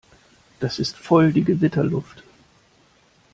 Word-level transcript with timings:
Das 0.59 0.79
ist 0.79 0.97
voll 0.97 1.31
die 1.31 1.43
Gewitterluft. 1.43 2.23